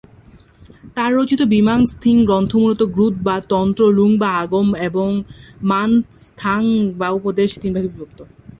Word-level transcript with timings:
তার 0.95 1.11
রচিত 1.15 1.41
বি-মা-স্ন্যিং-থিগ 1.41 2.25
গ্রন্থ 2.25 2.51
মূলতঃ 2.55 2.85
র্গ্যুদ 2.85 3.15
বা 3.23 3.35
তন্ত্র, 3.49 3.81
লুং 3.91 4.09
বা 4.17 4.29
আগম 4.37 4.67
এবং 4.79 5.09
মান-ঙ্গাগ 5.63 6.65
বা 6.97 7.07
উপদেশ 7.09 7.49
এই 7.53 7.61
তিনভাগে 7.61 7.87
বিভক্ত। 7.87 8.19